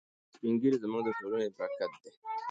سپین 0.33 0.53
ږیري 0.61 0.77
زموږ 0.83 1.01
د 1.05 1.09
ټولنې 1.19 1.47
برکت 1.57 1.91
دی. 2.03 2.11